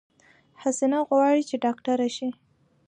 [0.61, 2.29] حسينه غواړی چې ډاکټره شی